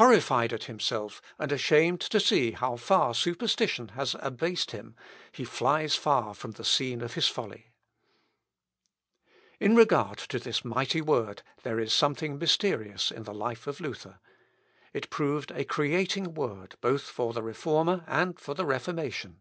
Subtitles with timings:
[0.00, 4.96] Horrified at himself, and ashamed to see how far superstition has abased him,
[5.30, 7.68] he flies far from the scene of his folly.
[8.02, 9.68] Seckend., p.
[9.68, 9.70] 56.
[9.70, 14.18] In regard to this mighty word there is something mysterious in the life of Luther.
[14.92, 19.40] It proved a creating word both for the Reformer and for the Reformation.